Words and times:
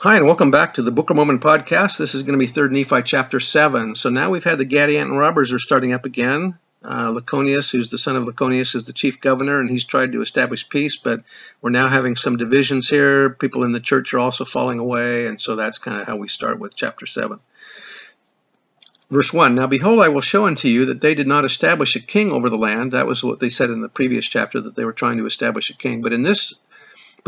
Hi, 0.00 0.16
and 0.16 0.26
welcome 0.26 0.52
back 0.52 0.74
to 0.74 0.82
the 0.82 0.92
Book 0.92 1.10
of 1.10 1.16
Mormon 1.16 1.40
podcast. 1.40 1.98
This 1.98 2.14
is 2.14 2.22
going 2.22 2.38
to 2.38 2.46
be 2.46 2.48
3rd 2.48 2.70
Nephi 2.70 3.02
chapter 3.02 3.40
7. 3.40 3.96
So 3.96 4.10
now 4.10 4.30
we've 4.30 4.44
had 4.44 4.58
the 4.58 4.64
Gadianton 4.64 5.18
robbers 5.18 5.52
are 5.52 5.58
starting 5.58 5.92
up 5.92 6.04
again. 6.04 6.56
Uh, 6.84 7.10
Lachoneus, 7.10 7.72
who's 7.72 7.90
the 7.90 7.98
son 7.98 8.14
of 8.14 8.22
Lachoneus, 8.22 8.76
is 8.76 8.84
the 8.84 8.92
chief 8.92 9.20
governor, 9.20 9.58
and 9.58 9.68
he's 9.68 9.84
tried 9.84 10.12
to 10.12 10.20
establish 10.20 10.68
peace, 10.68 10.94
but 10.94 11.24
we're 11.60 11.70
now 11.70 11.88
having 11.88 12.14
some 12.14 12.36
divisions 12.36 12.88
here. 12.88 13.30
People 13.30 13.64
in 13.64 13.72
the 13.72 13.80
church 13.80 14.14
are 14.14 14.20
also 14.20 14.44
falling 14.44 14.78
away, 14.78 15.26
and 15.26 15.40
so 15.40 15.56
that's 15.56 15.78
kind 15.78 16.00
of 16.00 16.06
how 16.06 16.14
we 16.14 16.28
start 16.28 16.60
with 16.60 16.76
chapter 16.76 17.04
7. 17.04 17.40
Verse 19.10 19.32
1 19.32 19.56
Now 19.56 19.66
behold, 19.66 20.00
I 20.00 20.10
will 20.10 20.20
show 20.20 20.46
unto 20.46 20.68
you 20.68 20.84
that 20.84 21.00
they 21.00 21.16
did 21.16 21.26
not 21.26 21.44
establish 21.44 21.96
a 21.96 22.00
king 22.00 22.30
over 22.30 22.48
the 22.48 22.56
land. 22.56 22.92
That 22.92 23.08
was 23.08 23.24
what 23.24 23.40
they 23.40 23.50
said 23.50 23.70
in 23.70 23.80
the 23.80 23.88
previous 23.88 24.28
chapter, 24.28 24.60
that 24.60 24.76
they 24.76 24.84
were 24.84 24.92
trying 24.92 25.18
to 25.18 25.26
establish 25.26 25.70
a 25.70 25.74
king. 25.74 26.02
But 26.02 26.12
in 26.12 26.22
this 26.22 26.54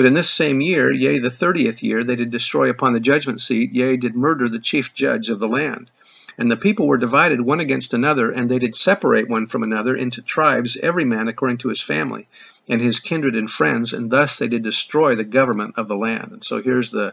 but 0.00 0.06
in 0.06 0.14
this 0.14 0.30
same 0.30 0.62
year, 0.62 0.90
yea, 0.90 1.18
the 1.18 1.28
thirtieth 1.28 1.82
year, 1.82 2.02
they 2.02 2.16
did 2.16 2.30
destroy 2.30 2.70
upon 2.70 2.94
the 2.94 3.00
judgment 3.00 3.38
seat, 3.38 3.74
yea, 3.74 3.98
did 3.98 4.16
murder 4.16 4.48
the 4.48 4.58
chief 4.58 4.94
judge 4.94 5.28
of 5.28 5.38
the 5.38 5.46
land. 5.46 5.90
And 6.38 6.50
the 6.50 6.56
people 6.56 6.88
were 6.88 6.96
divided 6.96 7.38
one 7.42 7.60
against 7.60 7.92
another, 7.92 8.30
and 8.30 8.50
they 8.50 8.58
did 8.58 8.74
separate 8.74 9.28
one 9.28 9.46
from 9.46 9.62
another 9.62 9.94
into 9.94 10.22
tribes, 10.22 10.78
every 10.82 11.04
man 11.04 11.28
according 11.28 11.58
to 11.58 11.68
his 11.68 11.82
family, 11.82 12.28
and 12.66 12.80
his 12.80 12.98
kindred 12.98 13.36
and 13.36 13.50
friends, 13.50 13.92
and 13.92 14.10
thus 14.10 14.38
they 14.38 14.48
did 14.48 14.62
destroy 14.62 15.16
the 15.16 15.22
government 15.22 15.74
of 15.76 15.86
the 15.86 15.98
land. 15.98 16.32
And 16.32 16.42
so 16.42 16.62
here's 16.62 16.90
the 16.90 17.12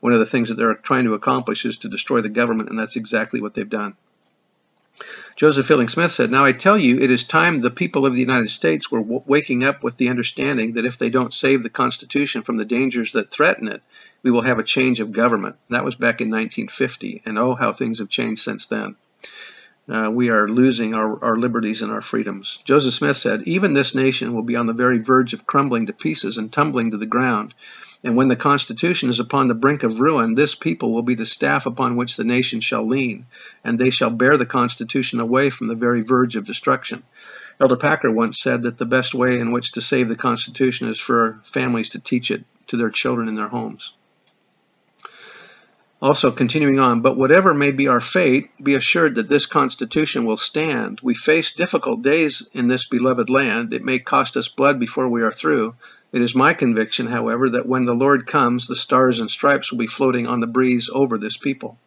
one 0.00 0.12
of 0.12 0.18
the 0.18 0.26
things 0.26 0.50
that 0.50 0.56
they're 0.56 0.74
trying 0.74 1.04
to 1.04 1.14
accomplish 1.14 1.64
is 1.64 1.78
to 1.78 1.88
destroy 1.88 2.20
the 2.20 2.28
government, 2.28 2.68
and 2.68 2.78
that's 2.78 2.96
exactly 2.96 3.40
what 3.40 3.54
they've 3.54 3.70
done. 3.70 3.96
Joseph 5.36 5.66
Fielding 5.66 5.88
Smith 5.88 6.10
said, 6.10 6.30
Now 6.30 6.44
I 6.44 6.52
tell 6.52 6.76
you, 6.76 6.98
it 6.98 7.10
is 7.10 7.22
time 7.22 7.60
the 7.60 7.70
people 7.70 8.04
of 8.04 8.14
the 8.14 8.20
United 8.20 8.50
States 8.50 8.90
were 8.90 9.00
waking 9.00 9.62
up 9.62 9.82
with 9.84 9.96
the 9.96 10.08
understanding 10.08 10.72
that 10.72 10.84
if 10.84 10.98
they 10.98 11.10
don't 11.10 11.32
save 11.32 11.62
the 11.62 11.70
Constitution 11.70 12.42
from 12.42 12.56
the 12.56 12.64
dangers 12.64 13.12
that 13.12 13.30
threaten 13.30 13.68
it, 13.68 13.82
we 14.22 14.32
will 14.32 14.42
have 14.42 14.58
a 14.58 14.64
change 14.64 14.98
of 14.98 15.12
government. 15.12 15.56
That 15.70 15.84
was 15.84 15.94
back 15.94 16.20
in 16.20 16.30
1950, 16.30 17.22
and 17.24 17.38
oh, 17.38 17.54
how 17.54 17.72
things 17.72 18.00
have 18.00 18.08
changed 18.08 18.42
since 18.42 18.66
then. 18.66 18.96
Uh, 19.88 20.10
we 20.12 20.30
are 20.30 20.48
losing 20.48 20.94
our, 20.94 21.24
our 21.24 21.36
liberties 21.38 21.82
and 21.82 21.90
our 21.90 22.02
freedoms. 22.02 22.60
Joseph 22.64 22.94
Smith 22.94 23.16
said, 23.16 23.42
Even 23.44 23.72
this 23.72 23.94
nation 23.94 24.34
will 24.34 24.42
be 24.42 24.56
on 24.56 24.66
the 24.66 24.72
very 24.72 24.98
verge 24.98 25.32
of 25.32 25.46
crumbling 25.46 25.86
to 25.86 25.92
pieces 25.92 26.36
and 26.36 26.52
tumbling 26.52 26.90
to 26.90 26.98
the 26.98 27.06
ground 27.06 27.54
and 28.04 28.16
when 28.16 28.28
the 28.28 28.36
Constitution 28.36 29.10
is 29.10 29.18
upon 29.18 29.48
the 29.48 29.54
brink 29.56 29.82
of 29.82 29.98
ruin, 29.98 30.34
this 30.34 30.54
people 30.54 30.92
will 30.92 31.02
be 31.02 31.16
the 31.16 31.26
staff 31.26 31.66
upon 31.66 31.96
which 31.96 32.16
the 32.16 32.24
nation 32.24 32.60
shall 32.60 32.86
lean, 32.86 33.26
and 33.64 33.78
they 33.78 33.90
shall 33.90 34.10
bear 34.10 34.36
the 34.36 34.46
Constitution 34.46 35.18
away 35.18 35.50
from 35.50 35.66
the 35.66 35.74
very 35.74 36.02
verge 36.02 36.36
of 36.36 36.46
destruction. 36.46 37.02
Elder 37.60 37.76
Packer 37.76 38.12
once 38.12 38.40
said 38.40 38.62
that 38.62 38.78
the 38.78 38.86
best 38.86 39.14
way 39.14 39.38
in 39.38 39.50
which 39.50 39.72
to 39.72 39.80
save 39.80 40.08
the 40.08 40.16
Constitution 40.16 40.88
is 40.88 40.98
for 40.98 41.40
families 41.42 41.90
to 41.90 41.98
teach 41.98 42.30
it 42.30 42.44
to 42.68 42.76
their 42.76 42.90
children 42.90 43.26
in 43.28 43.34
their 43.34 43.48
homes. 43.48 43.94
Also, 46.00 46.30
continuing 46.30 46.78
on, 46.78 47.00
but 47.00 47.16
whatever 47.16 47.52
may 47.52 47.72
be 47.72 47.88
our 47.88 48.00
fate, 48.00 48.50
be 48.62 48.74
assured 48.74 49.16
that 49.16 49.28
this 49.28 49.46
Constitution 49.46 50.24
will 50.24 50.36
stand. 50.36 51.00
We 51.02 51.14
face 51.14 51.52
difficult 51.52 52.02
days 52.02 52.48
in 52.52 52.68
this 52.68 52.86
beloved 52.86 53.28
land. 53.28 53.74
It 53.74 53.84
may 53.84 53.98
cost 53.98 54.36
us 54.36 54.46
blood 54.46 54.78
before 54.78 55.08
we 55.08 55.22
are 55.22 55.32
through. 55.32 55.74
It 56.12 56.22
is 56.22 56.36
my 56.36 56.54
conviction, 56.54 57.08
however, 57.08 57.50
that 57.50 57.66
when 57.66 57.84
the 57.84 57.94
Lord 57.94 58.28
comes, 58.28 58.68
the 58.68 58.76
stars 58.76 59.18
and 59.18 59.28
stripes 59.28 59.72
will 59.72 59.78
be 59.80 59.88
floating 59.88 60.28
on 60.28 60.38
the 60.38 60.46
breeze 60.46 60.88
over 60.92 61.18
this 61.18 61.36
people. 61.36 61.78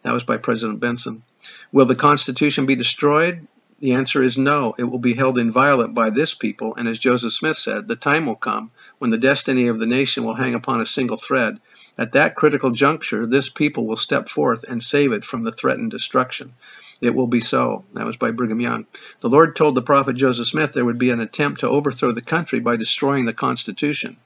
That 0.00 0.14
was 0.14 0.24
by 0.24 0.38
President 0.38 0.80
Benson. 0.80 1.22
Will 1.70 1.84
the 1.84 1.94
Constitution 1.94 2.64
be 2.64 2.74
destroyed? 2.74 3.46
The 3.80 3.92
answer 3.92 4.20
is 4.20 4.36
no. 4.36 4.74
It 4.76 4.82
will 4.82 4.98
be 4.98 5.14
held 5.14 5.38
inviolate 5.38 5.94
by 5.94 6.10
this 6.10 6.34
people, 6.34 6.74
and 6.74 6.88
as 6.88 6.98
Joseph 6.98 7.32
Smith 7.32 7.56
said, 7.56 7.86
the 7.86 7.94
time 7.94 8.26
will 8.26 8.34
come 8.34 8.72
when 8.98 9.12
the 9.12 9.18
destiny 9.18 9.68
of 9.68 9.78
the 9.78 9.86
nation 9.86 10.24
will 10.24 10.34
hang 10.34 10.54
upon 10.54 10.80
a 10.80 10.86
single 10.86 11.16
thread. 11.16 11.60
At 11.96 12.12
that 12.12 12.34
critical 12.34 12.72
juncture, 12.72 13.24
this 13.24 13.48
people 13.48 13.86
will 13.86 13.96
step 13.96 14.28
forth 14.28 14.64
and 14.68 14.82
save 14.82 15.12
it 15.12 15.24
from 15.24 15.44
the 15.44 15.52
threatened 15.52 15.92
destruction. 15.92 16.54
It 17.00 17.14
will 17.14 17.28
be 17.28 17.38
so. 17.38 17.84
That 17.94 18.04
was 18.04 18.16
by 18.16 18.32
Brigham 18.32 18.60
Young. 18.60 18.86
The 19.20 19.28
Lord 19.28 19.54
told 19.54 19.76
the 19.76 19.82
prophet 19.82 20.16
Joseph 20.16 20.48
Smith 20.48 20.72
there 20.72 20.84
would 20.84 20.98
be 20.98 21.10
an 21.10 21.20
attempt 21.20 21.60
to 21.60 21.68
overthrow 21.68 22.10
the 22.10 22.20
country 22.20 22.58
by 22.58 22.74
destroying 22.74 23.26
the 23.26 23.32
Constitution. 23.32 24.16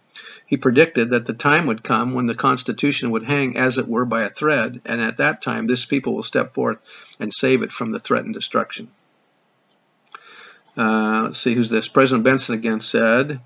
He 0.46 0.56
predicted 0.56 1.10
that 1.10 1.26
the 1.26 1.34
time 1.34 1.66
would 1.66 1.82
come 1.82 2.14
when 2.14 2.26
the 2.26 2.34
Constitution 2.34 3.10
would 3.10 3.24
hang, 3.24 3.58
as 3.58 3.76
it 3.76 3.86
were, 3.86 4.06
by 4.06 4.22
a 4.22 4.30
thread, 4.30 4.80
and 4.86 4.98
at 5.02 5.18
that 5.18 5.42
time 5.42 5.66
this 5.66 5.84
people 5.84 6.14
will 6.14 6.22
step 6.22 6.54
forth 6.54 6.78
and 7.20 7.34
save 7.34 7.60
it 7.60 7.72
from 7.72 7.92
the 7.92 8.00
threatened 8.00 8.32
destruction. 8.32 8.88
Uh, 10.76 11.22
let's 11.24 11.38
see 11.38 11.54
who's 11.54 11.70
this. 11.70 11.88
President 11.88 12.24
Benson 12.24 12.54
again 12.54 12.80
said, 12.80 13.40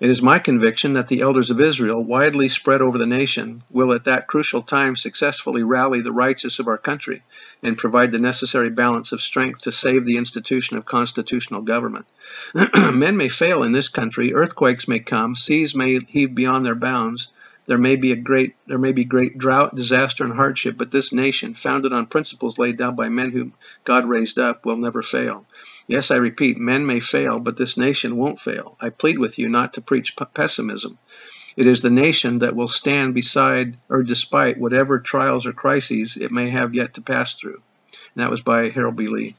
It 0.00 0.10
is 0.10 0.22
my 0.22 0.38
conviction 0.38 0.92
that 0.92 1.08
the 1.08 1.22
elders 1.22 1.50
of 1.50 1.60
Israel, 1.60 2.02
widely 2.02 2.48
spread 2.48 2.80
over 2.80 2.98
the 2.98 3.06
nation, 3.06 3.62
will 3.70 3.92
at 3.92 4.04
that 4.04 4.28
crucial 4.28 4.62
time 4.62 4.94
successfully 4.94 5.64
rally 5.64 6.00
the 6.00 6.12
righteous 6.12 6.60
of 6.60 6.68
our 6.68 6.78
country 6.78 7.22
and 7.62 7.76
provide 7.76 8.12
the 8.12 8.20
necessary 8.20 8.70
balance 8.70 9.10
of 9.12 9.20
strength 9.20 9.62
to 9.62 9.72
save 9.72 10.04
the 10.04 10.18
institution 10.18 10.76
of 10.76 10.84
constitutional 10.84 11.62
government. 11.62 12.06
Men 12.92 13.16
may 13.16 13.28
fail 13.28 13.64
in 13.64 13.72
this 13.72 13.88
country, 13.88 14.34
earthquakes 14.34 14.86
may 14.86 15.00
come, 15.00 15.34
seas 15.34 15.74
may 15.74 15.98
heave 15.98 16.34
beyond 16.34 16.64
their 16.64 16.76
bounds, 16.76 17.32
there 17.68 17.78
may 17.78 17.96
be 17.96 18.12
a 18.12 18.16
great 18.16 18.56
there 18.66 18.78
may 18.78 18.92
be 18.92 19.04
great 19.04 19.36
drought, 19.36 19.74
disaster, 19.74 20.24
and 20.24 20.32
hardship, 20.34 20.76
but 20.78 20.90
this 20.90 21.12
nation, 21.12 21.52
founded 21.52 21.92
on 21.92 22.06
principles 22.06 22.58
laid 22.58 22.78
down 22.78 22.96
by 22.96 23.10
men 23.10 23.30
whom 23.30 23.52
God 23.84 24.08
raised 24.08 24.38
up, 24.38 24.64
will 24.64 24.78
never 24.78 25.02
fail. 25.02 25.46
Yes, 25.86 26.10
I 26.10 26.16
repeat, 26.16 26.56
men 26.56 26.86
may 26.86 26.98
fail, 26.98 27.38
but 27.38 27.58
this 27.58 27.76
nation 27.76 28.16
won't 28.16 28.40
fail. 28.40 28.76
I 28.80 28.88
plead 28.88 29.18
with 29.18 29.38
you 29.38 29.50
not 29.50 29.74
to 29.74 29.82
preach 29.82 30.16
pessimism. 30.32 30.98
It 31.58 31.66
is 31.66 31.82
the 31.82 31.90
nation 31.90 32.38
that 32.38 32.56
will 32.56 32.68
stand 32.68 33.14
beside 33.14 33.76
or 33.90 34.02
despite 34.02 34.58
whatever 34.58 34.98
trials 34.98 35.44
or 35.44 35.52
crises 35.52 36.16
it 36.16 36.32
may 36.32 36.48
have 36.48 36.74
yet 36.74 36.94
to 36.94 37.02
pass 37.02 37.34
through. 37.34 37.60
And 38.14 38.22
that 38.22 38.30
was 38.30 38.40
by 38.40 38.70
Harold 38.70 38.96
B. 38.96 39.08
Lee. 39.08 39.34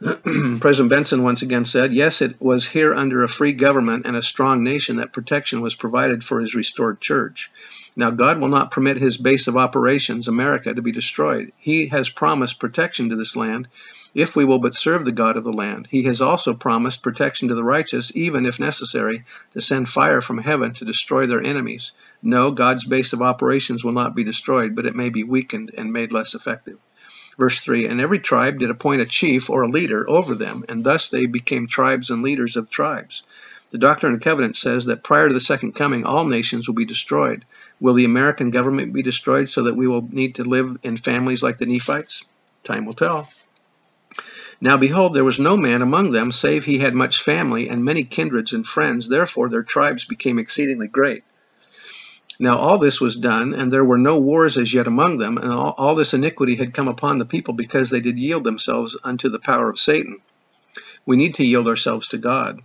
President 0.60 0.88
Benson 0.88 1.22
once 1.22 1.42
again 1.42 1.66
said, 1.66 1.92
Yes, 1.92 2.22
it 2.22 2.40
was 2.40 2.66
here 2.66 2.94
under 2.94 3.22
a 3.22 3.28
free 3.28 3.52
government 3.52 4.06
and 4.06 4.16
a 4.16 4.22
strong 4.22 4.64
nation 4.64 4.96
that 4.96 5.12
protection 5.12 5.60
was 5.60 5.74
provided 5.74 6.24
for 6.24 6.40
his 6.40 6.54
restored 6.54 7.02
church. 7.02 7.50
Now, 7.96 8.10
God 8.10 8.40
will 8.40 8.48
not 8.48 8.70
permit 8.70 8.96
his 8.96 9.18
base 9.18 9.46
of 9.46 9.58
operations, 9.58 10.26
America, 10.26 10.72
to 10.72 10.80
be 10.80 10.90
destroyed. 10.90 11.52
He 11.58 11.88
has 11.88 12.08
promised 12.08 12.58
protection 12.58 13.10
to 13.10 13.16
this 13.16 13.36
land 13.36 13.68
if 14.14 14.34
we 14.34 14.46
will 14.46 14.58
but 14.58 14.74
serve 14.74 15.04
the 15.04 15.12
God 15.12 15.36
of 15.36 15.44
the 15.44 15.52
land. 15.52 15.86
He 15.90 16.04
has 16.04 16.22
also 16.22 16.54
promised 16.54 17.02
protection 17.02 17.48
to 17.48 17.54
the 17.54 17.62
righteous, 17.62 18.16
even 18.16 18.46
if 18.46 18.58
necessary, 18.58 19.24
to 19.52 19.60
send 19.60 19.86
fire 19.86 20.22
from 20.22 20.38
heaven 20.38 20.72
to 20.74 20.86
destroy 20.86 21.26
their 21.26 21.42
enemies. 21.44 21.92
No, 22.22 22.52
God's 22.52 22.86
base 22.86 23.12
of 23.12 23.20
operations 23.20 23.84
will 23.84 23.92
not 23.92 24.16
be 24.16 24.24
destroyed, 24.24 24.74
but 24.74 24.86
it 24.86 24.96
may 24.96 25.10
be 25.10 25.24
weakened 25.24 25.72
and 25.76 25.92
made 25.92 26.10
less 26.10 26.34
effective. 26.34 26.78
Verse 27.40 27.62
3 27.62 27.86
And 27.86 28.02
every 28.02 28.18
tribe 28.18 28.58
did 28.58 28.68
appoint 28.68 29.00
a 29.00 29.06
chief 29.06 29.48
or 29.48 29.62
a 29.62 29.70
leader 29.70 30.04
over 30.08 30.34
them, 30.34 30.62
and 30.68 30.84
thus 30.84 31.08
they 31.08 31.24
became 31.24 31.66
tribes 31.66 32.10
and 32.10 32.22
leaders 32.22 32.56
of 32.56 32.68
tribes. 32.68 33.22
The 33.70 33.78
Doctrine 33.78 34.12
and 34.12 34.20
Covenant 34.20 34.56
says 34.56 34.84
that 34.86 35.02
prior 35.02 35.26
to 35.26 35.32
the 35.32 35.40
second 35.40 35.72
coming, 35.72 36.04
all 36.04 36.26
nations 36.26 36.68
will 36.68 36.74
be 36.74 36.84
destroyed. 36.84 37.46
Will 37.80 37.94
the 37.94 38.04
American 38.04 38.50
government 38.50 38.92
be 38.92 39.02
destroyed 39.02 39.48
so 39.48 39.62
that 39.62 39.76
we 39.76 39.86
will 39.86 40.06
need 40.12 40.34
to 40.34 40.44
live 40.44 40.76
in 40.82 40.98
families 40.98 41.42
like 41.42 41.56
the 41.56 41.64
Nephites? 41.64 42.26
Time 42.62 42.84
will 42.84 42.92
tell. 42.92 43.26
Now 44.60 44.76
behold, 44.76 45.14
there 45.14 45.24
was 45.24 45.38
no 45.38 45.56
man 45.56 45.80
among 45.80 46.12
them, 46.12 46.32
save 46.32 46.66
he 46.66 46.78
had 46.78 46.94
much 46.94 47.22
family 47.22 47.70
and 47.70 47.82
many 47.82 48.04
kindreds 48.04 48.52
and 48.52 48.66
friends. 48.66 49.08
Therefore 49.08 49.48
their 49.48 49.62
tribes 49.62 50.04
became 50.04 50.38
exceedingly 50.38 50.88
great. 50.88 51.24
Now 52.42 52.56
all 52.56 52.78
this 52.78 53.02
was 53.02 53.16
done, 53.16 53.52
and 53.52 53.70
there 53.70 53.84
were 53.84 53.98
no 53.98 54.18
wars 54.18 54.56
as 54.56 54.72
yet 54.72 54.86
among 54.86 55.18
them, 55.18 55.36
and 55.36 55.52
all, 55.52 55.74
all, 55.76 55.94
this 55.94 56.14
iniquity 56.14 56.54
had 56.54 56.72
come 56.72 56.88
upon 56.88 57.18
the 57.18 57.26
people 57.26 57.52
because 57.52 57.90
they 57.90 58.00
did 58.00 58.18
yield 58.18 58.44
themselves 58.44 58.96
unto 59.04 59.28
the 59.28 59.38
power 59.38 59.68
of 59.68 59.78
Satan. 59.78 60.16
We 61.04 61.18
need 61.18 61.34
to 61.34 61.44
yield 61.44 61.68
ourselves 61.68 62.08
to 62.08 62.18
God. 62.18 62.62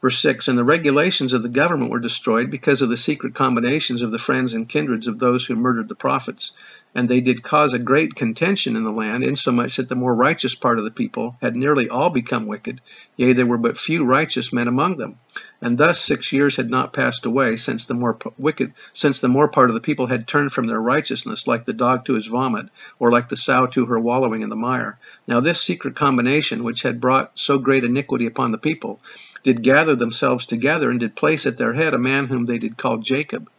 Verse 0.00 0.18
6 0.20 0.48
And 0.48 0.56
the 0.56 0.64
regulations 0.64 1.34
of 1.34 1.42
the 1.42 1.50
government 1.50 1.90
were 1.90 2.00
destroyed 2.00 2.50
because 2.50 2.80
of 2.80 2.88
the 2.88 2.96
secret 2.96 3.34
combinations 3.34 4.00
of 4.00 4.10
the 4.10 4.18
friends 4.18 4.54
and 4.54 4.66
kindreds 4.66 5.06
of 5.06 5.18
those 5.18 5.44
who 5.44 5.54
murdered 5.54 5.90
the 5.90 5.94
prophets. 5.94 6.52
And 6.94 7.06
they 7.06 7.20
did 7.20 7.42
cause 7.42 7.74
a 7.74 7.78
great 7.78 8.14
contention 8.14 8.74
in 8.74 8.84
the 8.84 8.90
land, 8.90 9.22
insomuch 9.22 9.76
that 9.76 9.90
the 9.90 9.96
more 9.96 10.14
righteous 10.14 10.54
part 10.54 10.78
of 10.78 10.84
the 10.86 10.90
people 10.90 11.36
had 11.42 11.56
nearly 11.56 11.90
all 11.90 12.08
become 12.08 12.46
wicked, 12.46 12.80
yea, 13.18 13.34
there 13.34 13.44
were 13.44 13.58
but 13.58 13.76
few 13.76 14.06
righteous 14.06 14.50
men 14.50 14.66
among 14.66 14.96
them. 14.96 15.18
And 15.62 15.76
thus 15.76 16.00
six 16.00 16.32
years 16.32 16.56
had 16.56 16.70
not 16.70 16.94
passed 16.94 17.26
away 17.26 17.56
since 17.56 17.84
the 17.84 17.94
more 17.94 18.16
wicked, 18.38 18.72
since 18.94 19.20
the 19.20 19.28
more 19.28 19.48
part 19.48 19.68
of 19.68 19.74
the 19.74 19.80
people 19.80 20.06
had 20.06 20.26
turned 20.26 20.52
from 20.52 20.66
their 20.66 20.80
righteousness, 20.80 21.46
like 21.46 21.66
the 21.66 21.74
dog 21.74 22.06
to 22.06 22.14
his 22.14 22.26
vomit, 22.26 22.68
or 22.98 23.12
like 23.12 23.28
the 23.28 23.36
sow 23.36 23.66
to 23.66 23.84
her 23.86 24.00
wallowing 24.00 24.40
in 24.40 24.48
the 24.48 24.56
mire. 24.56 24.98
Now 25.26 25.40
this 25.40 25.60
secret 25.60 25.96
combination, 25.96 26.64
which 26.64 26.82
had 26.82 27.00
brought 27.00 27.38
so 27.38 27.58
great 27.58 27.84
iniquity 27.84 28.24
upon 28.24 28.52
the 28.52 28.58
people, 28.58 29.00
did 29.42 29.62
gather 29.62 29.94
themselves 29.94 30.46
together, 30.46 30.90
and 30.90 30.98
did 30.98 31.14
place 31.14 31.44
at 31.44 31.58
their 31.58 31.74
head 31.74 31.92
a 31.92 31.98
man 31.98 32.26
whom 32.26 32.46
they 32.46 32.58
did 32.58 32.78
call 32.78 32.96
Jacob. 32.98 33.50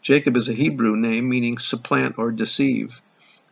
Jacob 0.00 0.36
is 0.36 0.48
a 0.48 0.54
Hebrew 0.54 0.96
name 0.96 1.28
meaning 1.28 1.58
supplant 1.58 2.14
or 2.16 2.32
deceive. 2.32 3.02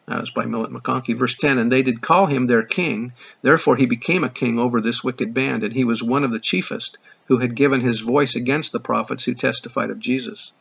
That 0.08 0.20
was 0.20 0.30
by 0.30 0.46
Millet 0.46 0.72
McConkie. 0.72 1.16
Verse 1.16 1.36
10 1.36 1.58
And 1.58 1.70
they 1.70 1.82
did 1.82 2.00
call 2.00 2.24
him 2.24 2.46
their 2.46 2.62
king. 2.62 3.12
Therefore 3.42 3.76
he 3.76 3.84
became 3.84 4.24
a 4.24 4.30
king 4.30 4.58
over 4.58 4.80
this 4.80 5.04
wicked 5.04 5.34
band, 5.34 5.64
and 5.64 5.72
he 5.72 5.84
was 5.84 6.02
one 6.02 6.24
of 6.24 6.30
the 6.30 6.38
chiefest 6.38 6.96
who 7.26 7.36
had 7.36 7.54
given 7.54 7.82
his 7.82 8.00
voice 8.00 8.34
against 8.34 8.72
the 8.72 8.80
prophets 8.80 9.24
who 9.24 9.34
testified 9.34 9.90
of 9.90 9.98
Jesus. 9.98 10.52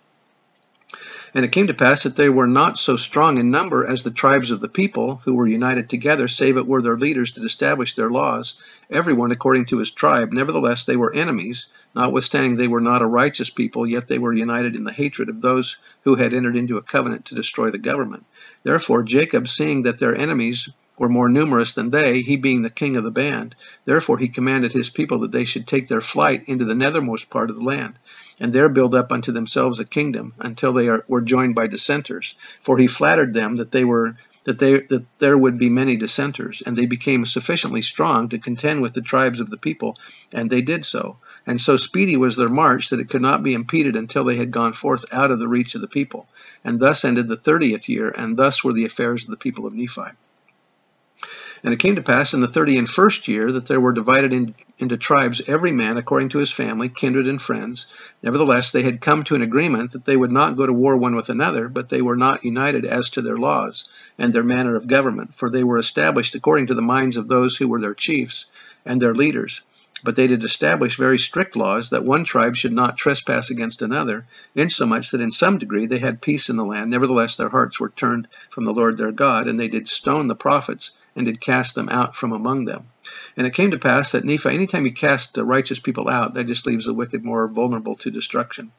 And 1.33 1.43
it 1.43 1.51
came 1.51 1.67
to 1.67 1.73
pass 1.73 2.03
that 2.03 2.15
they 2.15 2.29
were 2.29 2.47
not 2.47 2.77
so 2.77 2.95
strong 2.95 3.37
in 3.37 3.51
number 3.51 3.85
as 3.85 4.03
the 4.03 4.11
tribes 4.11 4.51
of 4.51 4.61
the 4.61 4.69
people, 4.69 5.21
who 5.25 5.35
were 5.35 5.47
united 5.47 5.89
together, 5.89 6.27
save 6.27 6.57
it 6.57 6.65
were 6.65 6.81
their 6.81 6.97
leaders 6.97 7.31
to 7.33 7.43
establish 7.43 7.95
their 7.95 8.09
laws, 8.09 8.55
every 8.89 9.13
one 9.13 9.31
according 9.31 9.65
to 9.65 9.77
his 9.77 9.91
tribe. 9.91 10.31
Nevertheless, 10.31 10.85
they 10.85 10.95
were 10.95 11.13
enemies, 11.13 11.67
notwithstanding 11.93 12.55
they 12.55 12.67
were 12.67 12.81
not 12.81 13.01
a 13.01 13.05
righteous 13.05 13.49
people, 13.49 13.85
yet 13.85 14.07
they 14.07 14.19
were 14.19 14.33
united 14.33 14.75
in 14.75 14.83
the 14.83 14.91
hatred 14.91 15.29
of 15.29 15.41
those 15.41 15.77
who 16.03 16.15
had 16.15 16.33
entered 16.33 16.55
into 16.55 16.77
a 16.77 16.81
covenant 16.81 17.25
to 17.25 17.35
destroy 17.35 17.71
the 17.71 17.77
government. 17.77 18.25
Therefore, 18.63 19.03
Jacob, 19.03 19.47
seeing 19.47 19.83
that 19.83 19.99
their 19.99 20.15
enemies 20.15 20.69
were 20.97 21.09
more 21.09 21.29
numerous 21.29 21.73
than 21.73 21.91
they, 21.91 22.21
he 22.21 22.37
being 22.37 22.63
the 22.63 22.69
king 22.69 22.97
of 22.97 23.03
the 23.03 23.11
band. 23.11 23.55
Therefore 23.85 24.17
he 24.17 24.29
commanded 24.29 24.71
his 24.71 24.89
people 24.89 25.19
that 25.19 25.31
they 25.31 25.45
should 25.45 25.67
take 25.67 25.87
their 25.87 26.01
flight 26.01 26.45
into 26.47 26.65
the 26.65 26.73
nethermost 26.73 27.29
part 27.29 27.49
of 27.49 27.55
the 27.55 27.63
land, 27.63 27.95
and 28.39 28.51
there 28.51 28.69
build 28.69 28.95
up 28.95 29.11
unto 29.11 29.31
themselves 29.31 29.79
a 29.79 29.85
kingdom, 29.85 30.33
until 30.39 30.73
they 30.73 30.89
are, 30.89 31.05
were 31.07 31.21
joined 31.21 31.55
by 31.55 31.67
dissenters. 31.67 32.35
For 32.61 32.77
he 32.77 32.87
flattered 32.87 33.33
them 33.33 33.57
that 33.57 33.71
they 33.71 33.83
were 33.83 34.15
that, 34.47 34.59
they, 34.59 34.79
that 34.79 35.05
there 35.19 35.37
would 35.37 35.59
be 35.59 35.69
many 35.69 35.97
dissenters, 35.97 36.63
and 36.65 36.77
they 36.77 36.85
became 36.85 37.25
sufficiently 37.25 37.81
strong 37.81 38.29
to 38.29 38.39
contend 38.39 38.81
with 38.81 38.93
the 38.93 39.01
tribes 39.01 39.41
of 39.41 39.49
the 39.49 39.57
people, 39.57 39.97
and 40.31 40.49
they 40.49 40.61
did 40.61 40.85
so. 40.85 41.17
And 41.45 41.59
so 41.59 41.75
speedy 41.75 42.15
was 42.15 42.37
their 42.37 42.47
march 42.47 42.89
that 42.89 43.01
it 43.01 43.09
could 43.09 43.21
not 43.21 43.43
be 43.43 43.53
impeded 43.53 43.97
until 43.97 44.23
they 44.23 44.37
had 44.37 44.51
gone 44.51 44.71
forth 44.71 45.03
out 45.11 45.31
of 45.31 45.39
the 45.39 45.49
reach 45.49 45.75
of 45.75 45.81
the 45.81 45.89
people. 45.89 46.27
And 46.63 46.79
thus 46.79 47.03
ended 47.03 47.27
the 47.27 47.35
thirtieth 47.35 47.89
year, 47.89 48.09
and 48.09 48.37
thus 48.37 48.63
were 48.63 48.71
the 48.71 48.85
affairs 48.85 49.25
of 49.25 49.31
the 49.31 49.37
people 49.37 49.65
of 49.65 49.73
Nephi. 49.73 50.11
And 51.63 51.73
it 51.73 51.79
came 51.79 51.95
to 51.95 52.01
pass 52.01 52.33
in 52.33 52.39
the 52.39 52.47
thirty 52.47 52.77
and 52.77 52.87
first 52.87 53.27
year 53.27 53.51
that 53.51 53.65
there 53.65 53.81
were 53.81 53.93
divided 53.93 54.31
in, 54.33 54.55
into 54.77 54.97
tribes 54.97 55.41
every 55.47 55.71
man 55.71 55.97
according 55.97 56.29
to 56.29 56.37
his 56.37 56.51
family, 56.51 56.89
kindred, 56.89 57.27
and 57.27 57.41
friends. 57.41 57.87
Nevertheless, 58.21 58.71
they 58.71 58.83
had 58.83 59.01
come 59.01 59.23
to 59.23 59.35
an 59.35 59.41
agreement 59.41 59.93
that 59.93 60.05
they 60.05 60.15
would 60.15 60.31
not 60.31 60.55
go 60.55 60.65
to 60.65 60.73
war 60.73 60.97
one 60.97 61.15
with 61.15 61.29
another, 61.29 61.67
but 61.67 61.89
they 61.89 62.01
were 62.01 62.17
not 62.17 62.45
united 62.45 62.85
as 62.85 63.09
to 63.11 63.21
their 63.21 63.37
laws 63.37 63.89
and 64.17 64.33
their 64.33 64.43
manner 64.43 64.75
of 64.75 64.87
government, 64.87 65.33
for 65.33 65.49
they 65.49 65.63
were 65.63 65.79
established 65.79 66.35
according 66.35 66.67
to 66.67 66.75
the 66.75 66.81
minds 66.81 67.17
of 67.17 67.27
those 67.27 67.57
who 67.57 67.67
were 67.67 67.81
their 67.81 67.95
chiefs 67.95 68.47
and 68.85 69.01
their 69.01 69.15
leaders. 69.15 69.61
But 70.03 70.15
they 70.15 70.27
did 70.27 70.43
establish 70.43 70.95
very 70.95 71.17
strict 71.17 71.55
laws 71.55 71.89
that 71.89 72.03
one 72.03 72.23
tribe 72.23 72.55
should 72.55 72.73
not 72.73 72.97
trespass 72.97 73.49
against 73.49 73.81
another, 73.81 74.25
insomuch 74.55 75.11
that 75.11 75.21
in 75.21 75.31
some 75.31 75.57
degree 75.57 75.87
they 75.87 75.97
had 75.97 76.21
peace 76.21 76.49
in 76.49 76.55
the 76.55 76.65
land. 76.65 76.91
Nevertheless, 76.91 77.35
their 77.35 77.49
hearts 77.49 77.79
were 77.79 77.89
turned 77.89 78.27
from 78.49 78.65
the 78.65 78.73
Lord 78.73 78.97
their 78.97 79.11
God, 79.11 79.47
and 79.47 79.59
they 79.59 79.67
did 79.67 79.87
stone 79.87 80.27
the 80.27 80.35
prophets 80.35 80.91
and 81.15 81.25
did 81.25 81.41
cast 81.41 81.73
them 81.73 81.89
out 81.89 82.15
from 82.15 82.31
among 82.31 82.65
them. 82.65 82.85
And 83.35 83.47
it 83.47 83.53
came 83.53 83.71
to 83.71 83.79
pass 83.79 84.11
that 84.11 84.23
Nephi, 84.23 84.49
anytime 84.49 84.85
he 84.85 84.91
cast 84.91 85.33
the 85.33 85.43
righteous 85.43 85.79
people 85.79 86.07
out, 86.07 86.35
that 86.35 86.45
just 86.45 86.67
leaves 86.67 86.85
the 86.85 86.93
wicked 86.93 87.23
more 87.23 87.47
vulnerable 87.47 87.95
to 87.95 88.11
destruction. 88.11 88.71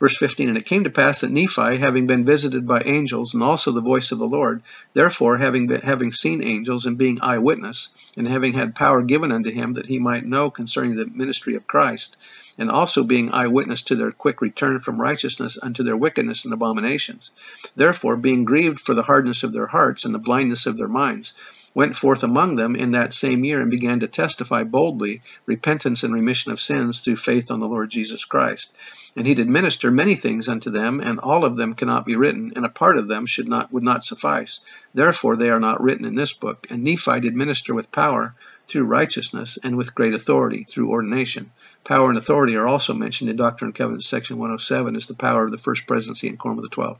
Verse 0.00 0.16
15 0.16 0.48
And 0.48 0.58
it 0.58 0.66
came 0.66 0.84
to 0.84 0.90
pass 0.90 1.20
that 1.20 1.30
Nephi, 1.30 1.76
having 1.76 2.06
been 2.06 2.24
visited 2.24 2.66
by 2.66 2.82
angels, 2.82 3.34
and 3.34 3.42
also 3.42 3.70
the 3.70 3.80
voice 3.80 4.12
of 4.12 4.18
the 4.18 4.28
Lord, 4.28 4.62
therefore, 4.92 5.38
having, 5.38 5.68
been, 5.68 5.80
having 5.80 6.12
seen 6.12 6.42
angels, 6.42 6.86
and 6.86 6.98
being 6.98 7.20
eyewitness, 7.20 7.90
and 8.16 8.26
having 8.26 8.54
had 8.54 8.74
power 8.74 9.02
given 9.02 9.30
unto 9.32 9.50
him 9.50 9.74
that 9.74 9.86
he 9.86 9.98
might 9.98 10.24
know 10.24 10.50
concerning 10.50 10.96
the 10.96 11.06
ministry 11.06 11.54
of 11.54 11.66
Christ, 11.66 12.16
and 12.58 12.70
also 12.70 13.04
being 13.04 13.32
eyewitness 13.32 13.82
to 13.82 13.96
their 13.96 14.12
quick 14.12 14.40
return 14.40 14.80
from 14.80 15.00
righteousness 15.00 15.58
unto 15.62 15.82
their 15.82 15.96
wickedness 15.96 16.44
and 16.44 16.54
abominations. 16.54 17.30
Therefore, 17.76 18.16
being 18.16 18.44
grieved 18.44 18.80
for 18.80 18.94
the 18.94 19.02
hardness 19.02 19.42
of 19.42 19.52
their 19.52 19.66
hearts 19.66 20.04
and 20.04 20.14
the 20.14 20.18
blindness 20.18 20.66
of 20.66 20.76
their 20.76 20.88
minds, 20.88 21.34
went 21.74 21.96
forth 21.96 22.22
among 22.22 22.56
them 22.56 22.76
in 22.76 22.92
that 22.92 23.12
same 23.12 23.44
year 23.44 23.60
and 23.60 23.70
began 23.70 24.00
to 24.00 24.06
testify 24.06 24.62
boldly 24.62 25.20
repentance 25.44 26.04
and 26.04 26.14
remission 26.14 26.52
of 26.52 26.60
sins 26.60 27.00
through 27.00 27.16
faith 27.16 27.50
on 27.50 27.60
the 27.60 27.68
Lord 27.68 27.90
Jesus 27.90 28.24
Christ. 28.24 28.72
And 29.16 29.26
he 29.26 29.34
did 29.34 29.48
minister 29.48 29.90
many 29.90 30.14
things 30.14 30.48
unto 30.48 30.70
them, 30.70 31.00
and 31.00 31.18
all 31.18 31.44
of 31.44 31.56
them 31.56 31.74
cannot 31.74 32.06
be 32.06 32.16
written, 32.16 32.52
and 32.56 32.64
a 32.64 32.68
part 32.68 32.96
of 32.96 33.08
them 33.08 33.26
should 33.26 33.48
not 33.48 33.72
would 33.72 33.82
not 33.82 34.04
suffice. 34.04 34.60
Therefore 34.94 35.36
they 35.36 35.50
are 35.50 35.60
not 35.60 35.82
written 35.82 36.04
in 36.04 36.14
this 36.14 36.32
book. 36.32 36.66
And 36.70 36.84
Nephi 36.84 37.20
did 37.20 37.34
minister 37.34 37.74
with 37.74 37.92
power 37.92 38.34
through 38.66 38.84
righteousness 38.84 39.58
and 39.62 39.76
with 39.76 39.94
great 39.94 40.14
authority 40.14 40.64
through 40.64 40.90
ordination. 40.90 41.50
Power 41.84 42.08
and 42.08 42.16
authority 42.16 42.56
are 42.56 42.66
also 42.66 42.94
mentioned 42.94 43.30
in 43.30 43.36
Doctrine 43.36 43.68
and 43.68 43.74
Covenants 43.74 44.06
section 44.06 44.38
107 44.38 44.96
as 44.96 45.06
the 45.06 45.14
power 45.14 45.44
of 45.44 45.50
the 45.50 45.58
first 45.58 45.86
presidency 45.86 46.28
and 46.28 46.38
quorum 46.38 46.58
of 46.58 46.62
the 46.62 46.70
twelve. 46.70 46.98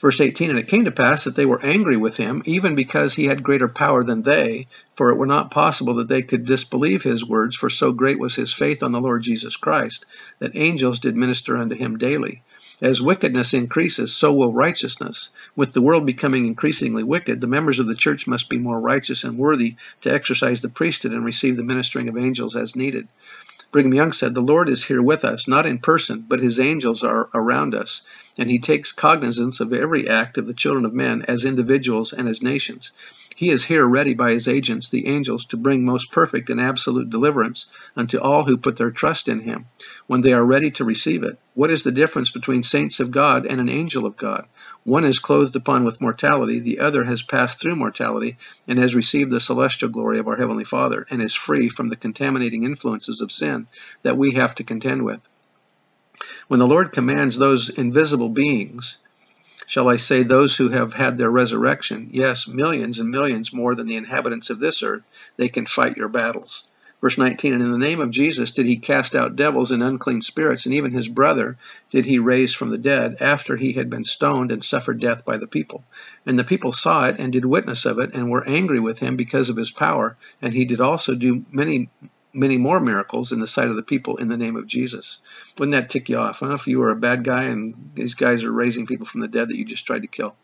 Verse 0.00 0.20
18, 0.22 0.48
And 0.48 0.58
it 0.58 0.68
came 0.68 0.86
to 0.86 0.90
pass 0.90 1.24
that 1.24 1.36
they 1.36 1.44
were 1.44 1.62
angry 1.62 1.98
with 1.98 2.16
him, 2.16 2.42
even 2.46 2.74
because 2.74 3.12
he 3.12 3.26
had 3.26 3.42
greater 3.42 3.68
power 3.68 4.02
than 4.02 4.22
they, 4.22 4.66
for 4.96 5.10
it 5.10 5.16
were 5.16 5.26
not 5.26 5.50
possible 5.50 5.96
that 5.96 6.08
they 6.08 6.22
could 6.22 6.46
disbelieve 6.46 7.02
his 7.02 7.22
words, 7.22 7.54
for 7.54 7.68
so 7.68 7.92
great 7.92 8.18
was 8.18 8.34
his 8.34 8.54
faith 8.54 8.82
on 8.82 8.92
the 8.92 9.00
Lord 9.00 9.20
Jesus 9.20 9.56
Christ, 9.56 10.06
that 10.38 10.52
angels 10.54 11.00
did 11.00 11.18
minister 11.18 11.54
unto 11.54 11.74
him 11.74 11.98
daily. 11.98 12.42
As 12.80 13.02
wickedness 13.02 13.52
increases, 13.52 14.14
so 14.14 14.32
will 14.32 14.54
righteousness. 14.54 15.28
With 15.54 15.74
the 15.74 15.82
world 15.82 16.06
becoming 16.06 16.46
increasingly 16.46 17.02
wicked, 17.02 17.42
the 17.42 17.46
members 17.46 17.78
of 17.78 17.86
the 17.86 17.94
church 17.94 18.26
must 18.26 18.48
be 18.48 18.58
more 18.58 18.80
righteous 18.80 19.24
and 19.24 19.36
worthy 19.36 19.76
to 20.00 20.10
exercise 20.10 20.62
the 20.62 20.70
priesthood 20.70 21.12
and 21.12 21.26
receive 21.26 21.58
the 21.58 21.62
ministering 21.62 22.08
of 22.08 22.16
angels 22.16 22.56
as 22.56 22.74
needed. 22.74 23.06
Brigham 23.72 23.94
Young 23.94 24.12
said, 24.12 24.34
The 24.34 24.40
Lord 24.40 24.68
is 24.68 24.82
here 24.82 25.02
with 25.02 25.24
us, 25.24 25.46
not 25.46 25.64
in 25.64 25.78
person, 25.78 26.24
but 26.26 26.40
his 26.40 26.58
angels 26.58 27.04
are 27.04 27.28
around 27.32 27.74
us, 27.74 28.02
and 28.36 28.50
he 28.50 28.58
takes 28.58 28.90
cognizance 28.90 29.60
of 29.60 29.72
every 29.72 30.08
act 30.08 30.38
of 30.38 30.48
the 30.48 30.54
children 30.54 30.84
of 30.84 30.92
men 30.92 31.22
as 31.28 31.44
individuals 31.44 32.12
and 32.12 32.28
as 32.28 32.42
nations. 32.42 32.92
He 33.40 33.48
is 33.48 33.64
here 33.64 33.88
ready 33.88 34.12
by 34.12 34.32
his 34.32 34.48
agents, 34.48 34.90
the 34.90 35.06
angels, 35.06 35.46
to 35.46 35.56
bring 35.56 35.82
most 35.82 36.12
perfect 36.12 36.50
and 36.50 36.60
absolute 36.60 37.08
deliverance 37.08 37.70
unto 37.96 38.18
all 38.18 38.44
who 38.44 38.58
put 38.58 38.76
their 38.76 38.90
trust 38.90 39.30
in 39.30 39.40
him, 39.40 39.64
when 40.06 40.20
they 40.20 40.34
are 40.34 40.44
ready 40.44 40.70
to 40.72 40.84
receive 40.84 41.22
it. 41.22 41.38
What 41.54 41.70
is 41.70 41.82
the 41.82 41.90
difference 41.90 42.30
between 42.30 42.62
saints 42.62 43.00
of 43.00 43.10
God 43.10 43.46
and 43.46 43.58
an 43.58 43.70
angel 43.70 44.04
of 44.04 44.18
God? 44.18 44.44
One 44.84 45.06
is 45.06 45.20
clothed 45.20 45.56
upon 45.56 45.86
with 45.86 46.02
mortality, 46.02 46.60
the 46.60 46.80
other 46.80 47.02
has 47.04 47.22
passed 47.22 47.62
through 47.62 47.76
mortality 47.76 48.36
and 48.68 48.78
has 48.78 48.94
received 48.94 49.30
the 49.30 49.40
celestial 49.40 49.88
glory 49.88 50.18
of 50.18 50.28
our 50.28 50.36
Heavenly 50.36 50.64
Father 50.64 51.06
and 51.08 51.22
is 51.22 51.34
free 51.34 51.70
from 51.70 51.88
the 51.88 51.96
contaminating 51.96 52.64
influences 52.64 53.22
of 53.22 53.32
sin 53.32 53.68
that 54.02 54.18
we 54.18 54.32
have 54.32 54.54
to 54.56 54.64
contend 54.64 55.02
with. 55.02 55.20
When 56.48 56.60
the 56.60 56.66
Lord 56.66 56.92
commands 56.92 57.38
those 57.38 57.70
invisible 57.70 58.28
beings, 58.28 58.98
shall 59.70 59.88
I 59.88 59.98
say 59.98 60.24
those 60.24 60.56
who 60.56 60.70
have 60.70 60.94
had 60.94 61.16
their 61.16 61.30
resurrection, 61.30 62.08
yes, 62.10 62.48
millions 62.48 62.98
and 62.98 63.08
millions 63.08 63.52
more 63.52 63.76
than 63.76 63.86
the 63.86 63.94
inhabitants 63.94 64.50
of 64.50 64.58
this 64.58 64.82
earth, 64.82 65.02
they 65.36 65.48
can 65.48 65.64
fight 65.64 65.96
your 65.96 66.08
battles. 66.08 66.66
Verse 67.00 67.16
19, 67.16 67.52
And 67.52 67.62
in 67.62 67.70
the 67.70 67.78
name 67.78 68.00
of 68.00 68.10
Jesus 68.10 68.50
did 68.50 68.66
he 68.66 68.78
cast 68.78 69.14
out 69.14 69.36
devils 69.36 69.70
and 69.70 69.80
unclean 69.80 70.22
spirits, 70.22 70.66
and 70.66 70.74
even 70.74 70.90
his 70.90 71.06
brother 71.06 71.56
did 71.92 72.04
he 72.04 72.18
raise 72.18 72.52
from 72.52 72.70
the 72.70 72.78
dead, 72.78 73.18
after 73.20 73.56
he 73.56 73.72
had 73.74 73.88
been 73.88 74.02
stoned 74.02 74.50
and 74.50 74.64
suffered 74.64 74.98
death 74.98 75.24
by 75.24 75.36
the 75.36 75.46
people. 75.46 75.84
And 76.26 76.36
the 76.36 76.42
people 76.42 76.72
saw 76.72 77.06
it 77.06 77.20
and 77.20 77.32
did 77.32 77.44
witness 77.44 77.86
of 77.86 78.00
it, 78.00 78.12
and 78.12 78.28
were 78.28 78.48
angry 78.48 78.80
with 78.80 78.98
him 78.98 79.14
because 79.14 79.50
of 79.50 79.56
his 79.56 79.70
power. 79.70 80.16
And 80.42 80.52
he 80.52 80.64
did 80.64 80.80
also 80.80 81.14
do 81.14 81.44
many 81.52 81.90
many 82.32 82.58
more 82.58 82.80
miracles 82.80 83.32
in 83.32 83.40
the 83.40 83.46
sight 83.46 83.68
of 83.68 83.76
the 83.76 83.82
people 83.82 84.16
in 84.16 84.28
the 84.28 84.36
name 84.36 84.56
of 84.56 84.66
Jesus. 84.66 85.20
Wouldn't 85.58 85.72
that 85.72 85.90
tick 85.90 86.08
you 86.08 86.18
off? 86.18 86.40
Huh? 86.40 86.54
If 86.54 86.66
you 86.66 86.78
were 86.78 86.90
a 86.90 86.96
bad 86.96 87.24
guy 87.24 87.44
and 87.44 87.90
these 87.94 88.14
guys 88.14 88.44
are 88.44 88.52
raising 88.52 88.86
people 88.86 89.06
from 89.06 89.20
the 89.20 89.28
dead 89.28 89.48
that 89.48 89.56
you 89.56 89.64
just 89.64 89.86
tried 89.86 90.02
to 90.02 90.08
kill. 90.08 90.34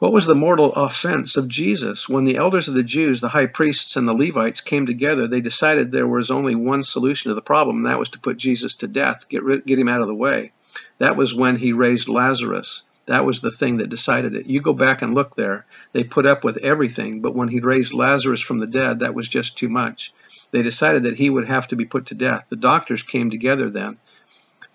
What 0.00 0.12
was 0.12 0.26
the 0.26 0.34
mortal 0.34 0.74
offense 0.74 1.36
of 1.36 1.48
Jesus? 1.48 2.08
When 2.08 2.24
the 2.24 2.36
elders 2.36 2.68
of 2.68 2.74
the 2.74 2.82
Jews, 2.82 3.20
the 3.20 3.28
high 3.28 3.46
priests, 3.46 3.96
and 3.96 4.06
the 4.06 4.12
Levites 4.12 4.60
came 4.60 4.86
together, 4.86 5.28
they 5.28 5.40
decided 5.40 5.92
there 5.92 6.06
was 6.06 6.30
only 6.30 6.54
one 6.54 6.82
solution 6.82 7.30
to 7.30 7.34
the 7.34 7.40
problem, 7.40 7.76
and 7.76 7.86
that 7.86 7.98
was 7.98 8.10
to 8.10 8.18
put 8.18 8.36
Jesus 8.36 8.74
to 8.76 8.88
death, 8.88 9.28
get, 9.28 9.44
rid, 9.44 9.64
get 9.64 9.78
him 9.78 9.88
out 9.88 10.02
of 10.02 10.08
the 10.08 10.14
way. 10.14 10.52
That 10.98 11.16
was 11.16 11.34
when 11.34 11.56
he 11.56 11.72
raised 11.72 12.08
Lazarus. 12.08 12.82
That 13.06 13.24
was 13.24 13.40
the 13.40 13.50
thing 13.50 13.78
that 13.78 13.88
decided 13.88 14.34
it. 14.34 14.46
You 14.46 14.60
go 14.60 14.72
back 14.72 15.02
and 15.02 15.14
look 15.14 15.36
there. 15.36 15.64
They 15.92 16.04
put 16.04 16.26
up 16.26 16.42
with 16.42 16.56
everything, 16.58 17.20
but 17.20 17.34
when 17.34 17.48
he 17.48 17.60
raised 17.60 17.94
Lazarus 17.94 18.40
from 18.40 18.58
the 18.58 18.66
dead, 18.66 19.00
that 19.00 19.14
was 19.14 19.28
just 19.28 19.56
too 19.56 19.68
much. 19.68 20.12
They 20.54 20.62
decided 20.62 21.02
that 21.02 21.16
he 21.16 21.28
would 21.28 21.48
have 21.48 21.66
to 21.68 21.76
be 21.76 21.84
put 21.84 22.06
to 22.06 22.14
death. 22.14 22.44
The 22.48 22.54
doctors 22.54 23.02
came 23.02 23.28
together 23.28 23.68
then, 23.68 23.96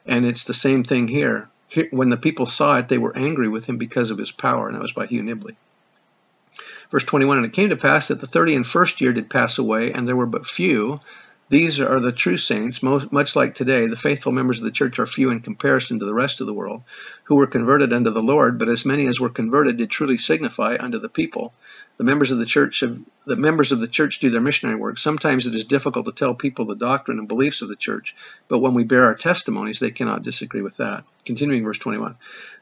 and 0.06 0.26
it's 0.26 0.44
the 0.44 0.54
same 0.54 0.84
thing 0.84 1.08
here 1.08 1.48
when 1.92 2.10
the 2.10 2.18
people 2.18 2.46
saw 2.46 2.78
it, 2.78 2.90
they 2.90 2.98
were 2.98 3.16
angry 3.16 3.48
with 3.48 3.66
him 3.66 3.78
because 3.78 4.12
of 4.12 4.18
his 4.18 4.34
power, 4.34 4.68
and 4.68 4.76
that 4.76 4.82
was 4.82 4.92
by 4.92 5.06
Hugh 5.06 5.24
Nibley. 5.24 5.56
Verse 6.92 7.06
21, 7.06 7.38
And 7.38 7.46
it 7.46 7.54
came 7.54 7.70
to 7.70 7.78
pass 7.78 8.10
that 8.10 8.20
the 8.20 8.28
thirty 8.28 8.56
and 8.56 8.68
first 8.68 9.00
year 9.00 9.14
did 9.14 9.30
pass 9.30 9.58
away, 9.58 9.94
and 9.94 10.06
there 10.06 10.18
were 10.18 10.26
but 10.26 10.46
few, 10.46 11.00
These 11.50 11.80
are 11.80 12.00
the 12.00 12.12
true 12.12 12.38
saints, 12.38 12.84
much 12.84 13.36
like 13.36 13.56
today. 13.56 13.88
The 13.88 13.96
faithful 13.96 14.32
members 14.32 14.60
of 14.60 14.66
the 14.66 14.72
church 14.72 15.00
are 15.00 15.08
few 15.08 15.32
in 15.32 15.40
comparison 15.40 15.98
to 16.00 16.06
the 16.06 16.14
rest 16.14 16.42
of 16.42 16.48
the 16.48 16.54
world, 16.54 16.84
who 17.24 17.38
were 17.38 17.48
converted 17.48 17.92
unto 17.92 18.12
the 18.12 18.22
Lord, 18.22 18.60
but 18.60 18.70
as 18.70 18.86
many 18.86 19.08
as 19.08 19.20
were 19.20 19.30
converted 19.30 19.78
did 19.78 19.90
truly 19.90 20.18
signify 20.18 20.78
unto 20.80 21.00
the 21.00 21.10
people. 21.10 21.52
The 21.98 22.04
members 22.04 22.30
of 22.30 22.38
the 22.38 22.46
church 22.46 22.82
have, 22.82 23.00
the 23.26 23.36
members 23.36 23.72
of 23.72 23.80
the 23.80 23.88
church 23.88 24.20
do 24.20 24.30
their 24.30 24.42
missionary 24.42 24.78
work. 24.78 25.00
Sometimes 25.00 25.48
it 25.48 25.56
is 25.56 25.66
difficult 25.66 26.06
to 26.06 26.12
tell 26.12 26.36
people 26.36 26.66
the 26.66 26.76
doctrine 26.76 27.18
and 27.18 27.28
beliefs 27.28 27.64
of 27.64 27.68
the 27.68 27.76
church, 27.76 28.16
but 28.48 28.60
when 28.60 28.76
we 28.76 28.84
bear 28.84 29.06
our 29.06 29.16
testimonies, 29.16 29.80
they 29.80 29.92
cannot 29.92 30.22
disagree 30.22 30.62
with 30.62 30.78
that. 30.78 31.04
Continuing 31.26 31.64
verse 31.64 31.80
21, 31.80 32.16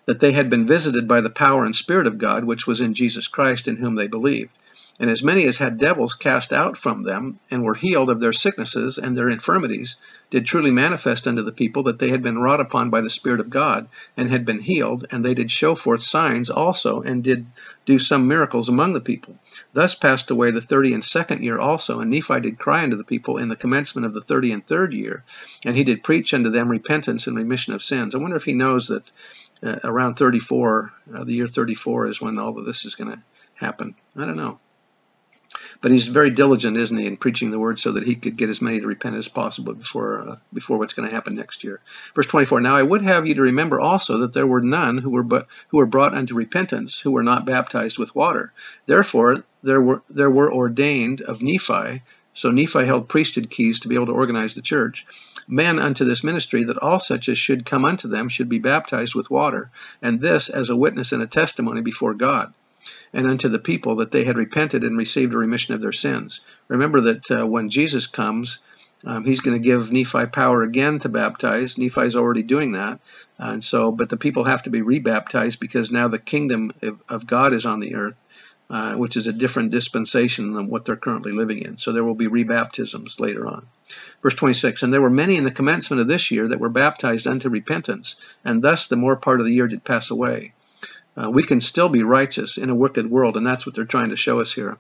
that 0.06 0.22
they 0.22 0.32
had 0.32 0.50
been 0.50 0.66
visited 0.66 1.10
by 1.10 1.20
the 1.20 1.30
power 1.30 1.66
and 1.66 1.76
spirit 1.76 2.08
of 2.08 2.18
God, 2.20 2.46
which 2.46 2.66
was 2.66 2.80
in 2.80 2.94
Jesus 2.94 3.28
Christ, 3.28 3.68
in 3.68 3.76
whom 3.76 3.96
they 3.96 4.08
believed. 4.08 4.52
And 5.00 5.12
as 5.12 5.24
many 5.24 5.46
as 5.46 5.58
had 5.60 5.78
devils 5.78 6.16
cast 6.16 6.52
out 6.52 6.76
from 6.76 7.04
them, 7.04 7.38
and 7.52 7.64
were 7.64 7.76
healed 7.76 8.10
of 8.10 8.20
their 8.20 8.34
sicknesses 8.34 8.98
and 8.98 9.16
their 9.16 9.30
infirmities, 9.30 9.98
did 10.32 10.46
truly 10.46 10.72
manifest 10.72 11.28
unto 11.28 11.44
the 11.44 11.52
people 11.52 11.84
that 11.84 12.00
they 12.00 12.10
had 12.10 12.24
been 12.24 12.40
wrought 12.40 12.60
upon 12.60 12.90
by 12.90 13.02
the 13.02 13.10
Spirit 13.10 13.40
of 13.40 13.50
God, 13.50 13.88
and 14.18 14.30
had 14.30 14.44
been 14.44 14.60
healed, 14.60 15.06
and 15.12 15.24
they 15.24 15.36
did 15.36 15.52
show 15.52 15.76
forth 15.76 16.02
signs 16.02 16.50
also, 16.50 17.02
and 17.02 17.24
did 17.24 17.46
do 17.86 18.00
some 18.00 18.28
miracles 18.28 18.70
among 18.70 18.94
the 18.94 19.00
people. 19.00 19.38
Thus 19.74 19.94
passed 19.94 20.32
away 20.32 20.50
the 20.50 20.62
thirty 20.62 20.94
and 20.94 21.04
second 21.04 21.44
year 21.44 21.60
also, 21.60 22.00
and 22.00 22.10
Nephi 22.10 22.40
did 22.40 22.58
cry 22.58 22.84
unto 22.84 22.98
the 22.98 23.04
people 23.04 23.38
in 23.38 23.50
the 23.50 23.56
commencement 23.56 24.08
of 24.08 24.16
the 24.16 24.22
thirty 24.22 24.52
and 24.52 24.66
third 24.66 24.94
year, 24.94 25.24
and 25.64 25.76
he 25.76 25.84
did 25.84 26.04
preach 26.04 26.34
unto 26.34 26.50
them 26.50 26.70
repentance 26.70 27.28
and 27.28 27.38
remission 27.38 27.74
of 27.76 27.84
sins. 27.84 28.16
I 28.16 28.18
wonder 28.18 28.36
if 28.36 28.46
he 28.46 28.54
knows 28.54 28.88
that 28.88 29.12
uh, 29.64 29.80
around 29.84 30.16
34, 30.16 30.94
uh, 31.16 31.24
the 31.24 31.34
year 31.34 31.48
34 31.48 32.08
is 32.08 32.22
when 32.22 32.38
all 32.38 32.58
of 32.58 32.66
this 32.66 32.86
is 32.86 32.96
going 32.96 33.12
to 33.12 33.20
happen. 33.56 33.96
I 34.16 34.26
don't 34.26 34.38
know. 34.38 34.60
But 35.82 35.92
he's 35.92 36.08
very 36.08 36.32
diligent, 36.32 36.78
isn't 36.78 36.98
he, 36.98 37.06
in 37.06 37.18
preaching 37.18 37.52
the 37.52 37.60
word 37.60 37.80
so 37.80 37.94
that 37.94 38.04
he 38.04 38.16
could 38.16 38.36
get 38.36 38.50
as 38.50 38.62
many 38.62 38.80
to 38.80 38.88
repent 38.88 39.16
as 39.16 39.28
possible 39.28 39.74
before 39.74 40.30
uh, 40.30 40.36
before 40.54 40.78
what's 40.78 40.94
going 40.94 41.08
to 41.08 41.14
happen 41.14 41.36
next 41.36 41.64
year. 41.64 41.82
Verse 42.16 42.28
24. 42.28 42.62
Now 42.62 42.76
I 42.76 42.84
would 42.84 43.02
have 43.02 43.28
you 43.28 43.36
to 43.36 43.42
remember 43.42 43.80
also 43.80 44.20
that 44.20 44.34
there 44.34 44.48
were 44.48 44.62
none 44.62 44.98
who 44.98 45.12
were 45.12 45.24
but 45.24 45.48
who 45.70 45.78
were 45.78 45.86
brought 45.86 46.16
unto 46.16 46.36
repentance 46.36 47.00
who 47.00 47.12
were 47.12 47.24
not 47.24 47.46
baptized 47.46 48.00
with 48.00 48.16
water. 48.16 48.52
Therefore 48.86 49.44
there 49.64 49.82
were 49.82 50.02
there 50.10 50.32
were 50.32 50.54
ordained 50.54 51.22
of 51.22 51.42
Nephi. 51.42 52.02
So 52.34 52.52
Nephi 52.52 52.86
held 52.86 53.10
priesthood 53.10 53.50
keys 53.50 53.80
to 53.80 53.88
be 53.88 53.96
able 53.96 54.06
to 54.08 54.12
organize 54.12 54.54
the 54.54 54.62
church. 54.62 55.08
Men 55.48 55.80
unto 55.80 56.06
this 56.06 56.24
ministry, 56.24 56.66
that 56.66 56.78
all 56.78 57.00
such 57.00 57.30
as 57.30 57.38
should 57.38 57.66
come 57.66 57.84
unto 57.84 58.08
them 58.08 58.30
should 58.30 58.50
be 58.50 58.60
baptized 58.60 59.16
with 59.16 59.32
water, 59.32 59.72
and 60.04 60.22
this 60.22 60.50
as 60.50 60.70
a 60.70 60.76
witness 60.76 61.14
and 61.14 61.24
a 61.24 61.28
testimony 61.28 61.82
before 61.82 62.14
God 62.14 62.54
and 63.14 63.28
unto 63.28 63.50
the 63.50 63.60
people 63.60 63.98
that 63.98 64.12
they 64.12 64.24
had 64.24 64.38
repented 64.38 64.84
and 64.84 64.98
received 64.98 65.34
a 65.34 65.38
remission 65.38 65.74
of 65.76 65.82
their 65.82 65.92
sins. 65.92 66.42
Remember 66.68 67.02
that 67.02 67.32
uh, 67.32 67.46
when 67.46 67.70
Jesus 67.70 68.08
comes, 68.08 68.60
um, 69.06 69.24
he's 69.26 69.42
going 69.42 69.56
to 69.56 69.64
give 69.64 69.92
Nephi 69.92 70.28
power 70.28 70.64
again 70.64 71.00
to 71.00 71.10
baptize. 71.10 71.78
Nephi's 71.78 72.16
already 72.16 72.44
doing 72.44 72.74
that. 72.74 73.00
Uh, 73.40 73.52
and 73.54 73.64
so, 73.64 73.92
but 73.92 74.10
the 74.10 74.18
people 74.18 74.44
have 74.46 74.64
to 74.64 74.70
be 74.70 74.82
rebaptized 74.82 75.60
because 75.60 75.92
now 75.92 76.08
the 76.08 76.20
kingdom 76.20 76.72
of 77.08 77.28
God 77.28 77.54
is 77.54 77.66
on 77.66 77.80
the 77.80 77.96
earth, 77.96 78.20
uh, 78.70 78.96
which 78.96 79.16
is 79.16 79.28
a 79.28 79.34
different 79.34 79.72
dispensation 79.72 80.54
than 80.54 80.70
what 80.70 80.86
they're 80.86 80.96
currently 80.96 81.32
living 81.32 81.60
in. 81.60 81.78
So 81.78 81.92
there 81.92 82.04
will 82.04 82.16
be 82.16 82.28
rebaptisms 82.28 83.20
later 83.20 83.48
on. 83.48 83.68
Verse 84.22 84.36
26 84.36 84.84
And 84.84 84.92
there 84.92 85.02
were 85.02 85.10
many 85.10 85.38
in 85.38 85.44
the 85.44 85.52
commencement 85.52 86.02
of 86.02 86.08
this 86.08 86.32
year 86.32 86.48
that 86.48 86.60
were 86.60 86.70
baptized 86.70 87.28
unto 87.28 87.50
repentance, 87.50 88.16
and 88.44 88.64
thus 88.64 88.88
the 88.88 88.96
more 88.96 89.16
part 89.16 89.40
of 89.40 89.46
the 89.46 89.54
year 89.54 89.68
did 89.68 89.84
pass 89.84 90.10
away. 90.10 90.54
Uh, 91.18 91.32
we 91.32 91.42
can 91.42 91.60
still 91.60 91.90
be 91.90 92.04
righteous 92.04 92.58
in 92.58 92.70
a 92.70 92.76
wicked 92.76 93.10
world, 93.10 93.38
and 93.38 93.48
that's 93.48 93.66
what 93.66 93.74
they're 93.74 93.86
trying 93.86 94.12
to 94.12 94.16
show 94.16 94.40
us 94.40 94.54
here. 94.54 94.78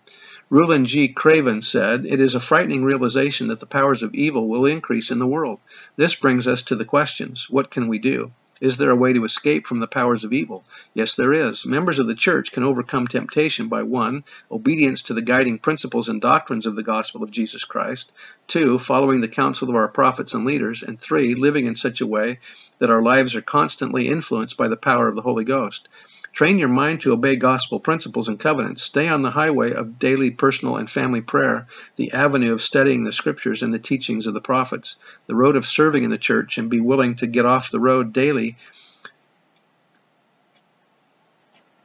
Rulon 0.51 0.86
G. 0.86 1.08
Craven 1.08 1.63
said, 1.63 2.06
It 2.06 2.20
is 2.20 2.36
a 2.36 2.39
frightening 2.39 2.84
realization 2.84 3.48
that 3.48 3.60
the 3.60 3.65
powers 3.65 4.03
of 4.03 4.13
evil 4.13 4.48
will 4.48 4.67
increase 4.67 5.10
in 5.10 5.17
the 5.17 5.25
world. 5.25 5.60
This 5.96 6.13
brings 6.13 6.48
us 6.48 6.63
to 6.63 6.75
the 6.75 6.86
questions 6.86 7.50
What 7.50 7.72
can 7.72 7.88
we 7.88 7.98
do? 7.98 8.32
Is 8.60 8.77
there 8.77 8.89
a 8.89 8.96
way 8.96 9.13
to 9.13 9.24
escape 9.24 9.67
from 9.67 9.79
the 9.79 9.88
powers 9.88 10.24
of 10.24 10.34
evil? 10.34 10.63
Yes, 10.94 11.15
there 11.15 11.34
is. 11.34 11.65
Members 11.65 12.00
of 12.00 12.08
the 12.08 12.15
church 12.15 12.51
can 12.51 12.63
overcome 12.63 13.08
temptation 13.08 13.67
by 13.67 13.84
1. 13.84 14.24
Obedience 14.51 15.03
to 15.03 15.13
the 15.13 15.22
guiding 15.22 15.60
principles 15.60 16.10
and 16.10 16.22
doctrines 16.22 16.65
of 16.65 16.75
the 16.75 16.84
gospel 16.84 17.24
of 17.24 17.29
Jesus 17.29 17.65
Christ, 17.65 18.12
2. 18.48 18.79
Following 18.79 19.22
the 19.22 19.27
counsel 19.27 19.70
of 19.70 19.75
our 19.75 19.88
prophets 19.88 20.34
and 20.34 20.46
leaders, 20.46 20.82
and 20.82 21.00
3. 21.00 21.36
Living 21.36 21.65
in 21.65 21.75
such 21.75 22.01
a 22.01 22.08
way 22.08 22.39
that 22.79 22.89
our 22.89 23.03
lives 23.03 23.36
are 23.36 23.41
constantly 23.41 24.08
influenced 24.08 24.58
by 24.58 24.67
the 24.67 24.77
power 24.77 25.08
of 25.08 25.15
the 25.15 25.22
Holy 25.22 25.44
Ghost. 25.44 25.88
Train 26.32 26.60
your 26.60 26.70
mind 26.70 27.02
to 27.02 27.14
obey 27.14 27.36
gospel 27.36 27.80
principles 27.80 28.28
and 28.28 28.40
covenants. 28.40 28.84
Stay 28.84 29.08
on 29.08 29.22
the 29.22 29.32
highway 29.32 29.74
of 29.74 29.98
daily 29.98 30.32
personal 30.32 30.78
and 30.78 30.90
family 30.90 31.22
prayer, 31.22 31.68
the 31.96 32.12
avenue 32.12 32.54
of 32.54 32.62
studying 32.62 33.04
the 33.04 33.14
scriptures 33.14 33.64
and 33.64 33.74
the 33.74 33.80
teachings 33.80 34.28
of 34.28 34.34
the 34.34 34.42
prophets, 34.42 34.98
the 35.26 35.36
road 35.36 35.56
of 35.56 35.66
serving 35.66 36.04
in 36.04 36.12
the 36.12 36.18
church, 36.18 36.58
and 36.58 36.70
be 36.70 36.80
willing 36.80 37.16
to 37.16 37.28
get 37.28 37.46
off 37.46 37.72
the 37.72 37.80
road 37.80 38.14
daily, 38.14 38.56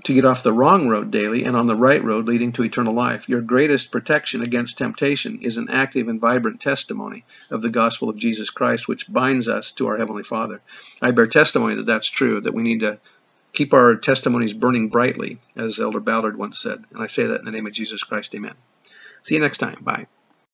to 0.04 0.14
get 0.14 0.24
off 0.24 0.42
the 0.42 0.52
wrong 0.52 0.88
road 0.88 1.10
daily 1.10 1.44
and 1.44 1.56
on 1.56 1.66
the 1.66 1.76
right 1.76 2.02
road 2.02 2.26
leading 2.26 2.52
to 2.52 2.64
eternal 2.64 2.94
life. 2.94 3.28
Your 3.28 3.40
greatest 3.40 3.92
protection 3.92 4.42
against 4.42 4.78
temptation 4.78 5.40
is 5.42 5.58
an 5.58 5.68
active 5.70 6.08
and 6.08 6.20
vibrant 6.20 6.60
testimony 6.60 7.24
of 7.50 7.62
the 7.62 7.70
gospel 7.70 8.08
of 8.08 8.16
Jesus 8.16 8.50
Christ, 8.50 8.88
which 8.88 9.10
binds 9.10 9.48
us 9.48 9.72
to 9.72 9.86
our 9.88 9.96
Heavenly 9.96 10.24
Father. 10.24 10.60
I 11.00 11.12
bear 11.12 11.26
testimony 11.26 11.76
that 11.76 11.86
that's 11.86 12.10
true, 12.10 12.40
that 12.40 12.54
we 12.54 12.62
need 12.62 12.80
to 12.80 12.98
Keep 13.52 13.74
our 13.74 13.96
testimonies 13.96 14.54
burning 14.54 14.88
brightly, 14.88 15.38
as 15.56 15.78
Elder 15.78 16.00
Ballard 16.00 16.36
once 16.36 16.58
said. 16.58 16.84
And 16.92 17.02
I 17.02 17.06
say 17.06 17.26
that 17.26 17.40
in 17.40 17.44
the 17.44 17.50
name 17.50 17.66
of 17.66 17.72
Jesus 17.72 18.02
Christ. 18.02 18.34
Amen. 18.34 18.54
See 19.22 19.34
you 19.34 19.40
next 19.40 19.58
time. 19.58 19.78
Bye. 19.82 20.06